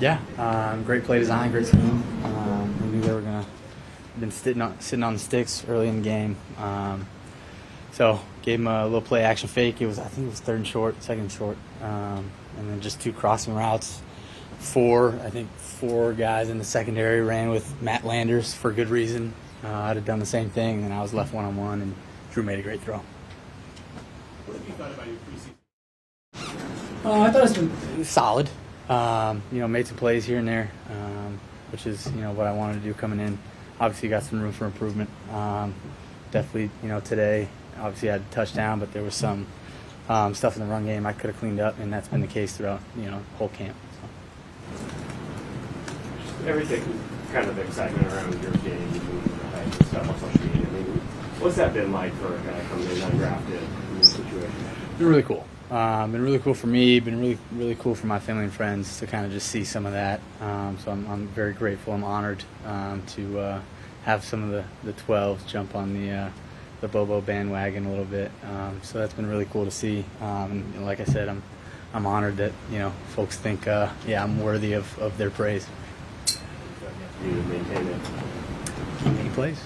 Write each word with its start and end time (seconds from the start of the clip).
Yeah, 0.00 0.20
um, 0.38 0.84
great 0.84 1.02
play 1.02 1.18
design, 1.18 1.50
great 1.50 1.66
scheme. 1.66 2.04
Um, 2.24 2.82
we 2.82 2.88
knew 2.88 3.00
they 3.00 3.12
were 3.12 3.20
gonna 3.20 3.44
been 4.20 4.30
sitting 4.30 4.62
on 4.62 4.78
sitting 4.80 5.02
on 5.02 5.14
the 5.14 5.18
sticks 5.18 5.64
early 5.68 5.88
in 5.88 5.96
the 5.96 6.02
game. 6.02 6.36
Um, 6.58 7.06
so 7.92 8.20
gave 8.42 8.60
him 8.60 8.68
a 8.68 8.84
little 8.84 9.00
play 9.00 9.22
action 9.22 9.48
fake. 9.48 9.80
It 9.80 9.86
was 9.86 9.98
I 9.98 10.04
think 10.04 10.28
it 10.28 10.30
was 10.30 10.40
third 10.40 10.56
and 10.56 10.66
short, 10.66 11.02
second 11.02 11.22
and 11.22 11.32
short, 11.32 11.56
um, 11.82 12.30
and 12.56 12.70
then 12.70 12.80
just 12.80 13.00
two 13.00 13.12
crossing 13.12 13.54
routes. 13.54 14.00
Four 14.60 15.18
I 15.24 15.30
think 15.30 15.50
four 15.56 16.12
guys 16.12 16.48
in 16.48 16.58
the 16.58 16.64
secondary 16.64 17.20
ran 17.20 17.50
with 17.50 17.80
Matt 17.82 18.04
Landers 18.04 18.54
for 18.54 18.72
good 18.72 18.88
reason. 18.88 19.32
Uh, 19.64 19.68
I'd 19.68 19.96
have 19.96 20.04
done 20.04 20.20
the 20.20 20.26
same 20.26 20.50
thing, 20.50 20.84
and 20.84 20.94
I 20.94 21.02
was 21.02 21.12
left 21.12 21.34
one 21.34 21.44
on 21.44 21.56
one, 21.56 21.82
and 21.82 21.94
Drew 22.32 22.44
made 22.44 22.60
a 22.60 22.62
great 22.62 22.80
throw. 22.80 23.00
What 24.46 24.56
have 24.56 24.68
you 24.68 24.74
thought 24.74 24.92
about 24.92 25.06
your 25.08 25.16
preseason? 25.16 27.04
Uh, 27.04 27.20
I 27.22 27.30
thought 27.30 27.44
it's 27.44 27.56
been 27.56 28.04
solid. 28.04 28.48
Um, 28.88 29.42
you 29.52 29.60
know, 29.60 29.68
made 29.68 29.86
some 29.86 29.96
plays 29.96 30.24
here 30.24 30.38
and 30.38 30.48
there, 30.48 30.70
um, 30.90 31.38
which 31.70 31.86
is 31.86 32.10
you 32.12 32.22
know 32.22 32.32
what 32.32 32.46
I 32.46 32.52
wanted 32.52 32.74
to 32.74 32.80
do 32.80 32.94
coming 32.94 33.20
in. 33.20 33.38
Obviously, 33.80 34.08
got 34.08 34.22
some 34.22 34.40
room 34.40 34.52
for 34.52 34.64
improvement. 34.64 35.10
Um, 35.30 35.74
definitely, 36.30 36.70
you 36.82 36.88
know, 36.88 37.00
today 37.00 37.48
obviously 37.80 38.10
I 38.10 38.12
had 38.12 38.22
a 38.22 38.34
touchdown, 38.34 38.80
but 38.80 38.92
there 38.92 39.02
was 39.02 39.14
some 39.14 39.46
um, 40.08 40.34
stuff 40.34 40.56
in 40.56 40.62
the 40.62 40.68
run 40.68 40.84
game 40.84 41.06
I 41.06 41.12
could 41.12 41.30
have 41.30 41.38
cleaned 41.38 41.60
up, 41.60 41.78
and 41.78 41.92
that's 41.92 42.08
been 42.08 42.20
the 42.20 42.26
case 42.26 42.56
throughout 42.56 42.80
you 42.96 43.10
know 43.10 43.22
whole 43.36 43.48
camp. 43.48 43.76
So. 44.76 44.88
Everything, 46.46 46.82
kind 47.32 47.48
of 47.48 47.58
excitement 47.58 48.06
around 48.12 48.42
your 48.42 48.52
game 48.52 49.00
and 49.54 49.74
stuff 49.86 50.08
on 50.08 50.18
social 50.18 50.46
media. 50.46 50.66
I 50.66 50.70
mean, 50.70 50.84
what's 51.40 51.56
that 51.56 51.74
been 51.74 51.92
like 51.92 52.14
for 52.14 52.34
a 52.34 52.38
guy 52.38 52.60
coming 52.70 52.88
in 52.88 52.96
undrafted 52.96 53.62
in 53.90 53.98
this 53.98 54.12
situation? 54.12 54.52
Been 54.98 55.06
really 55.06 55.22
cool. 55.22 55.46
Um, 55.70 56.12
been 56.12 56.22
really 56.22 56.38
cool 56.38 56.54
for 56.54 56.66
me. 56.66 56.98
Been 56.98 57.20
really 57.20 57.38
really 57.52 57.74
cool 57.74 57.94
for 57.94 58.06
my 58.06 58.18
family 58.18 58.44
and 58.44 58.52
friends 58.52 58.98
to 59.00 59.06
kind 59.06 59.26
of 59.26 59.32
just 59.32 59.48
see 59.48 59.64
some 59.64 59.84
of 59.84 59.92
that. 59.92 60.20
Um, 60.40 60.78
so 60.82 60.90
I'm, 60.90 61.06
I'm 61.08 61.26
very 61.28 61.52
grateful. 61.52 61.92
I'm 61.92 62.04
honored 62.04 62.42
um, 62.64 63.02
to 63.08 63.38
uh, 63.38 63.60
have 64.04 64.24
some 64.24 64.42
of 64.42 64.50
the 64.50 64.64
the 64.90 64.98
12s 65.02 65.46
jump 65.46 65.74
on 65.74 65.92
the 65.92 66.10
uh, 66.10 66.30
the 66.80 66.88
Bobo 66.88 67.20
bandwagon 67.20 67.84
a 67.84 67.90
little 67.90 68.06
bit. 68.06 68.30
Um, 68.44 68.80
so 68.82 68.98
that's 68.98 69.12
been 69.12 69.28
really 69.28 69.44
cool 69.46 69.66
to 69.66 69.70
see. 69.70 70.04
Um, 70.22 70.64
and 70.74 70.86
like 70.86 71.00
I 71.00 71.04
said, 71.04 71.28
I'm 71.28 71.42
I'm 71.92 72.06
honored 72.06 72.38
that 72.38 72.52
you 72.70 72.78
know 72.78 72.90
folks 73.08 73.36
think 73.36 73.68
uh, 73.68 73.90
yeah 74.06 74.22
I'm 74.22 74.42
worthy 74.42 74.72
of, 74.72 74.98
of 74.98 75.18
their 75.18 75.30
praise. 75.30 75.66
You 77.22 77.30
maintain 77.30 77.88
it. 77.88 78.00
Keep 79.02 79.12
making 79.12 79.32
plays. 79.32 79.60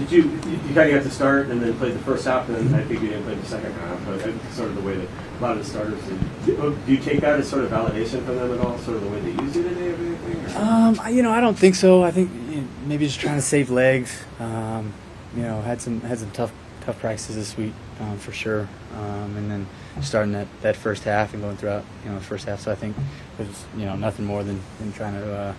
Did 0.00 0.12
you 0.12 0.22
you 0.22 0.74
kind 0.74 0.90
of 0.90 0.96
got 0.96 1.02
to 1.02 1.10
start 1.10 1.48
and 1.48 1.60
then 1.60 1.76
played 1.76 1.94
the 1.94 1.98
first 2.00 2.24
half 2.24 2.48
and 2.48 2.56
then 2.56 2.80
I 2.80 2.84
think 2.84 3.02
you 3.02 3.08
didn't 3.08 3.24
play 3.24 3.34
the 3.34 3.46
second 3.46 3.72
half, 3.74 4.04
but 4.06 4.18
that's 4.18 4.54
sort 4.56 4.70
of 4.70 4.76
the 4.76 4.80
way 4.80 4.96
that 4.96 5.08
a 5.38 5.42
lot 5.42 5.52
of 5.52 5.58
the 5.58 5.70
starters 5.70 6.02
did. 6.04 6.56
Do 6.56 6.76
you 6.86 6.96
take 6.96 7.20
that 7.20 7.38
as 7.38 7.48
sort 7.48 7.64
of 7.64 7.70
validation 7.70 8.24
from 8.24 8.36
them 8.36 8.52
at 8.52 8.60
all, 8.64 8.78
sort 8.78 8.96
of 8.96 9.04
the 9.04 9.10
way 9.10 9.20
they 9.20 9.42
use 9.42 9.56
you 9.56 9.62
today 9.62 9.90
or 9.90 9.94
anything? 9.96 10.56
Um, 10.56 10.98
you 11.10 11.22
know, 11.22 11.30
I 11.30 11.40
don't 11.40 11.58
think 11.58 11.74
so. 11.74 12.02
I 12.02 12.10
think 12.10 12.30
you 12.48 12.62
know, 12.62 12.68
maybe 12.86 13.06
just 13.06 13.20
trying 13.20 13.36
to 13.36 13.42
save 13.42 13.70
legs. 13.70 14.22
Um, 14.38 14.94
you 15.36 15.42
know, 15.42 15.60
had 15.60 15.80
some 15.82 16.00
had 16.00 16.18
some 16.18 16.30
tough 16.30 16.52
tough 16.80 16.98
practices 16.98 17.36
this 17.36 17.56
week 17.56 17.74
um, 18.00 18.18
for 18.18 18.32
sure, 18.32 18.68
um, 18.96 19.36
and 19.36 19.50
then 19.50 19.66
starting 20.02 20.32
that, 20.32 20.48
that 20.62 20.76
first 20.76 21.04
half 21.04 21.34
and 21.34 21.42
going 21.42 21.56
throughout 21.56 21.84
you 22.04 22.10
know 22.10 22.18
the 22.18 22.24
first 22.24 22.46
half. 22.46 22.60
So 22.60 22.72
I 22.72 22.74
think 22.74 22.96
it 23.38 23.46
was 23.46 23.64
you 23.76 23.84
know 23.84 23.96
nothing 23.96 24.24
more 24.24 24.42
than, 24.42 24.60
than 24.78 24.92
trying 24.92 25.14
to 25.14 25.32
uh, 25.32 25.54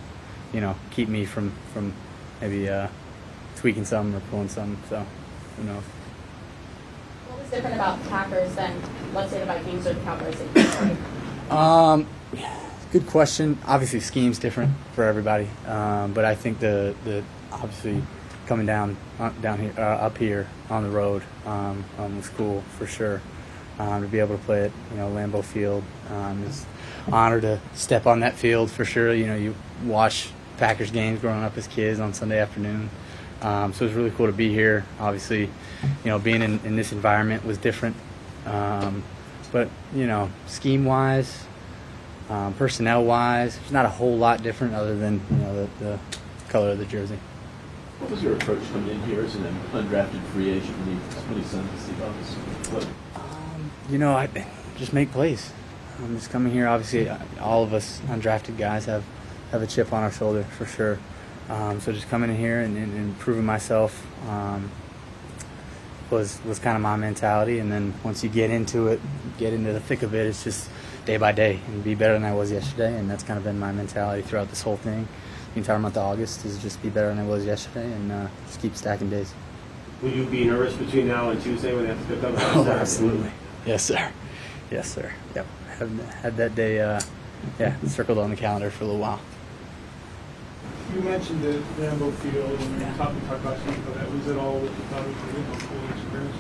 you 0.51 0.61
know 0.61 0.75
keep 0.89 1.09
me 1.09 1.25
from 1.25 1.51
from 1.73 1.93
maybe 2.41 2.67
uh, 2.69 2.87
tweaking 3.61 3.85
some 3.85 4.13
or 4.15 4.19
pulling 4.31 4.49
some. 4.49 4.77
So 4.89 5.05
who 5.55 5.63
knows. 5.63 5.83
What 7.27 7.39
was 7.39 7.49
different 7.49 7.75
about 7.75 8.03
Packers 8.09 8.53
than, 8.55 8.75
let's 9.13 9.31
say, 9.31 9.39
the 9.39 9.45
Vikings 9.45 9.87
or 9.87 9.93
the 9.93 10.01
Cowboys? 10.01 10.35
that 10.35 10.45
you 10.45 10.63
played? 10.69 11.51
Um, 11.51 12.07
good 12.91 13.05
question. 13.07 13.57
Obviously, 13.65 13.99
scheme's 13.99 14.39
different 14.39 14.73
for 14.93 15.03
everybody, 15.03 15.47
um, 15.67 16.13
but 16.13 16.25
I 16.25 16.35
think 16.35 16.59
the 16.59 16.95
the 17.05 17.23
obviously 17.51 18.01
coming 18.47 18.65
down 18.65 18.97
uh, 19.19 19.29
down 19.41 19.59
here 19.59 19.73
uh, 19.77 19.81
up 19.81 20.17
here 20.17 20.47
on 20.69 20.83
the 20.83 20.89
road 20.89 21.23
um, 21.45 21.85
um, 21.99 22.17
was 22.17 22.29
cool 22.29 22.61
for 22.77 22.87
sure. 22.87 23.21
Um, 23.79 24.01
to 24.01 24.07
be 24.07 24.19
able 24.19 24.37
to 24.37 24.43
play 24.43 24.65
at 24.65 24.71
you 24.91 24.97
know 24.97 25.09
Lambeau 25.09 25.43
Field 25.43 25.83
um, 26.09 26.43
is 26.43 26.65
honor 27.11 27.41
to 27.41 27.59
step 27.73 28.05
on 28.07 28.21
that 28.21 28.35
field 28.35 28.71
for 28.71 28.85
sure. 28.85 29.13
You 29.13 29.27
know, 29.27 29.35
you 29.35 29.55
watch 29.83 30.29
Packers 30.57 30.91
games 30.91 31.19
growing 31.19 31.43
up 31.43 31.57
as 31.57 31.67
kids 31.67 31.99
on 31.99 32.13
Sunday 32.13 32.39
afternoon. 32.39 32.89
Um, 33.41 33.73
so 33.73 33.85
it 33.85 33.89
was 33.89 33.97
really 33.97 34.11
cool 34.11 34.27
to 34.27 34.33
be 34.33 34.53
here. 34.53 34.85
Obviously, 34.99 35.41
you 35.41 35.49
know, 36.05 36.19
being 36.19 36.41
in, 36.41 36.59
in 36.63 36.75
this 36.75 36.91
environment 36.91 37.45
was 37.45 37.57
different. 37.57 37.95
Um, 38.45 39.03
but 39.51 39.69
you 39.93 40.07
know, 40.07 40.29
scheme 40.47 40.85
wise, 40.85 41.43
um, 42.29 42.53
personnel 42.53 43.03
wise, 43.03 43.57
it's 43.57 43.71
not 43.71 43.85
a 43.85 43.89
whole 43.89 44.17
lot 44.17 44.43
different 44.43 44.73
other 44.73 44.95
than 44.95 45.21
you 45.29 45.37
know 45.37 45.55
the, 45.55 45.83
the 45.83 45.99
color 46.49 46.71
of 46.71 46.77
the 46.77 46.85
jersey. 46.85 47.17
What 47.99 48.11
was 48.11 48.23
your 48.23 48.33
approach 48.33 48.61
coming 48.71 48.89
in 48.89 49.01
here 49.03 49.21
as 49.21 49.35
an 49.35 49.43
undrafted 49.71 50.23
free 50.27 50.49
agent 50.49 50.75
when 50.79 50.89
you, 50.89 50.95
when 50.95 51.37
you 51.37 51.43
signed 51.43 51.69
with 51.71 51.81
Steve 51.81 52.01
Office? 52.01 52.33
What, 52.73 52.87
Um, 53.15 53.71
you 53.89 53.99
know, 53.99 54.13
I 54.13 54.27
just 54.77 54.91
make 54.93 55.11
plays. 55.11 55.51
I'm 55.99 56.15
just 56.15 56.31
coming 56.31 56.51
here. 56.51 56.67
Obviously, 56.67 57.09
all 57.39 57.63
of 57.63 57.73
us 57.73 58.01
undrafted 58.07 58.57
guys 58.57 58.85
have 58.85 59.03
have 59.51 59.61
a 59.61 59.67
chip 59.67 59.91
on 59.91 60.01
our 60.01 60.11
shoulder 60.11 60.43
for 60.43 60.65
sure. 60.65 60.97
Um, 61.51 61.81
so 61.81 61.91
just 61.91 62.09
coming 62.09 62.29
in 62.29 62.37
here 62.37 62.61
and, 62.61 62.77
and, 62.77 62.93
and 62.93 63.19
proving 63.19 63.45
myself 63.45 64.07
um, 64.29 64.71
was 66.09 66.39
was 66.45 66.59
kind 66.59 66.77
of 66.77 66.81
my 66.81 66.95
mentality. 66.95 67.59
And 67.59 67.69
then 67.69 67.93
once 68.03 68.23
you 68.23 68.29
get 68.29 68.49
into 68.49 68.87
it, 68.87 69.01
get 69.37 69.51
into 69.51 69.73
the 69.73 69.81
thick 69.81 70.01
of 70.01 70.15
it, 70.15 70.27
it's 70.27 70.45
just 70.45 70.69
day 71.05 71.17
by 71.17 71.33
day 71.33 71.59
and 71.67 71.83
be 71.83 71.93
better 71.93 72.13
than 72.13 72.23
I 72.23 72.33
was 72.33 72.51
yesterday. 72.51 72.97
And 72.97 73.09
that's 73.09 73.23
kind 73.23 73.37
of 73.37 73.43
been 73.43 73.59
my 73.59 73.73
mentality 73.73 74.21
throughout 74.21 74.49
this 74.49 74.61
whole 74.61 74.77
thing. 74.77 75.09
The 75.53 75.59
entire 75.59 75.77
month 75.77 75.97
of 75.97 76.03
August 76.03 76.45
is 76.45 76.57
just 76.61 76.81
be 76.81 76.89
better 76.89 77.09
than 77.09 77.19
I 77.19 77.25
was 77.25 77.45
yesterday 77.45 77.91
and 77.91 78.11
uh, 78.13 78.27
just 78.47 78.61
keep 78.61 78.73
stacking 78.77 79.09
days. 79.09 79.33
Will 80.01 80.11
you 80.11 80.25
be 80.25 80.45
nervous 80.45 80.73
between 80.75 81.09
now 81.09 81.31
and 81.31 81.41
Tuesday 81.41 81.75
when 81.75 81.83
they 81.83 81.93
have 81.93 82.07
to 82.07 82.15
pick 82.15 82.23
up? 82.23 82.33
Oh, 82.55 82.65
absolutely. 82.71 83.31
Yes, 83.65 83.83
sir. 83.83 84.11
Yes, 84.71 84.89
sir. 84.89 85.11
Yep. 85.35 85.45
Had, 85.77 85.89
had 86.21 86.37
that 86.37 86.55
day, 86.55 86.79
uh, 86.79 87.01
yeah, 87.59 87.75
circled 87.87 88.17
on 88.19 88.29
the 88.29 88.37
calendar 88.37 88.71
for 88.71 88.85
a 88.85 88.87
little 88.87 89.01
while. 89.01 89.19
You 90.93 90.99
mentioned 90.99 91.41
the 91.41 91.53
Lambeau 91.79 92.11
Field, 92.15 92.59
and 92.59 92.77
we 92.77 92.97
talked, 92.97 93.15
about 93.23 93.41
but 93.41 93.95
that 93.95 94.11
was 94.11 94.27
it 94.27 94.37
all 94.37 94.59
what 94.59 94.63
you 94.63 94.83
thought 94.89 95.05
it 95.05 95.07
was 95.07 95.63
a 95.63 95.67
cool 95.67 95.89
experience? 95.89 96.37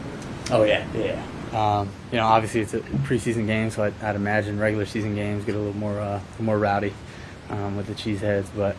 Oh 0.51 0.63
yeah, 0.63 0.85
yeah. 0.93 1.23
Um, 1.53 1.89
you 2.11 2.17
know, 2.17 2.25
obviously 2.25 2.59
it's 2.59 2.73
a 2.73 2.79
preseason 2.79 3.47
game, 3.47 3.69
so 3.71 3.83
I'd, 3.83 3.93
I'd 4.03 4.17
imagine 4.17 4.59
regular 4.59 4.85
season 4.85 5.15
games 5.15 5.45
get 5.45 5.55
a 5.55 5.57
little 5.57 5.77
more, 5.77 5.97
uh, 6.01 6.19
more 6.39 6.59
rowdy 6.59 6.93
um, 7.49 7.77
with 7.77 7.87
the 7.87 7.93
cheeseheads. 7.93 8.47
But 8.53 8.75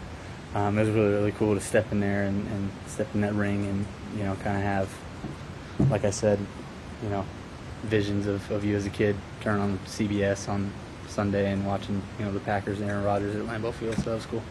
um, 0.55 0.77
it 0.77 0.83
was 0.83 0.91
really, 0.91 1.13
really 1.13 1.33
cool 1.33 1.55
to 1.55 1.61
step 1.61 1.91
in 1.91 2.01
there 2.01 2.25
and, 2.25 2.47
and 2.49 2.71
step 2.87 3.09
in 3.15 3.23
that 3.23 3.33
ring, 3.33 3.65
and 3.65 3.87
you 4.19 4.25
know, 4.25 4.35
kind 4.37 4.59
of 4.59 4.63
have, 4.63 4.95
like 5.89 6.05
I 6.05 6.11
said, 6.11 6.39
you 7.03 7.09
know, 7.09 7.25
visions 7.85 8.27
of, 8.27 8.51
of 8.51 8.63
you 8.63 8.77
as 8.77 8.85
a 8.85 8.91
kid 8.91 9.17
turn 9.41 9.59
on 9.59 9.79
CBS 9.87 10.51
on 10.51 10.71
Sunday 11.09 11.51
and 11.51 11.67
watching, 11.67 12.03
you 12.19 12.27
know, 12.27 12.33
the 12.33 12.41
Packers 12.41 12.79
and 12.81 12.91
Aaron 12.91 13.05
Rodgers 13.05 13.35
at 13.37 13.43
Lambeau 13.47 13.73
Field. 13.73 13.97
So 13.97 14.03
that 14.03 14.17
was 14.17 14.27
cool. 14.27 14.43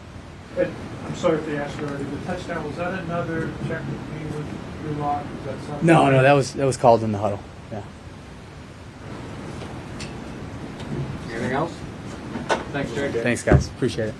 But, 0.54 0.68
I'm 1.06 1.16
sorry 1.16 1.38
if 1.38 1.46
they 1.46 1.56
asked 1.56 1.78
you 1.78 1.86
already, 1.86 2.04
the 2.04 2.16
touchdown, 2.26 2.66
was 2.66 2.76
that 2.76 2.98
another 3.00 3.50
check 3.66 3.82
between 3.84 4.36
with 4.36 4.46
your 4.84 4.92
lock, 4.94 5.24
was 5.24 5.44
that 5.46 5.66
something? 5.66 5.86
No, 5.86 6.10
no, 6.10 6.22
that 6.22 6.32
was 6.32 6.54
that 6.54 6.66
was 6.66 6.76
called 6.76 7.02
in 7.02 7.12
the 7.12 7.18
huddle. 7.18 7.40
Yeah. 7.70 7.82
Anything 11.30 11.52
else? 11.52 11.72
Thanks, 12.72 12.92
Jake. 12.92 13.12
Thanks, 13.22 13.42
guys. 13.42 13.68
Appreciate 13.68 14.08
it. 14.08 14.14